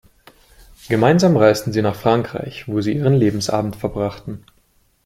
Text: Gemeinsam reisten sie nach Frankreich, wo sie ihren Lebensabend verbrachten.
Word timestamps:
Gemeinsam 0.87 1.37
reisten 1.37 1.73
sie 1.73 1.83
nach 1.83 1.93
Frankreich, 1.95 2.67
wo 2.67 2.81
sie 2.81 2.95
ihren 2.97 3.13
Lebensabend 3.13 3.75
verbrachten. 3.75 4.43